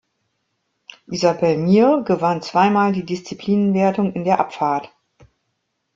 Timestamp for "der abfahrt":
4.23-4.91